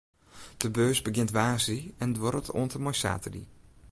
[0.61, 3.45] De beurs begjint woansdei en duorret oant en mei saterdei.